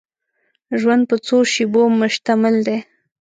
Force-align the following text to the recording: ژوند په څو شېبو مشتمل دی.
ژوند 0.79 1.03
په 1.09 1.15
څو 1.25 1.37
شېبو 1.53 1.83
مشتمل 2.01 2.55
دی. 2.67 2.77